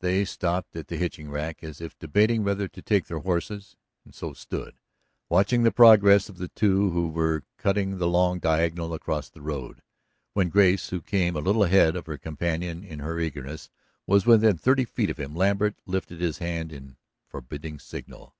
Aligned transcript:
They 0.00 0.24
stopped 0.24 0.74
at 0.74 0.88
the 0.88 0.96
hitching 0.96 1.30
rack 1.30 1.62
as 1.62 1.82
if 1.82 1.98
debating 1.98 2.42
whether 2.42 2.66
to 2.66 2.80
take 2.80 3.08
their 3.08 3.18
horses, 3.18 3.76
and 4.06 4.14
so 4.14 4.32
stood, 4.32 4.78
watching 5.28 5.64
the 5.64 5.70
progress 5.70 6.30
of 6.30 6.38
the 6.38 6.48
two 6.48 6.88
who 6.92 7.08
were 7.08 7.44
cutting 7.58 7.98
the 7.98 8.08
long 8.08 8.38
diagonal 8.38 8.94
across 8.94 9.28
the 9.28 9.42
road. 9.42 9.82
When 10.32 10.48
Grace, 10.48 10.88
who 10.88 11.02
came 11.02 11.36
a 11.36 11.40
little 11.40 11.64
ahead 11.64 11.94
of 11.94 12.06
her 12.06 12.16
companion 12.16 12.82
in 12.84 13.00
her 13.00 13.20
eagerness, 13.20 13.68
was 14.06 14.24
within 14.24 14.56
thirty 14.56 14.86
feet 14.86 15.10
of 15.10 15.20
him, 15.20 15.34
Lambert 15.36 15.74
lifted 15.84 16.22
his 16.22 16.38
hand 16.38 16.72
in 16.72 16.96
forbidding 17.28 17.78
signal. 17.78 18.34